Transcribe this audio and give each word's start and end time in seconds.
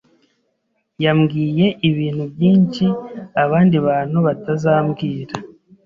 yambwiye 1.03 1.65
ibintu 1.89 2.23
byinshi 2.33 2.85
abandi 3.43 3.75
bantu 3.87 4.17
batazambwira. 4.25 5.33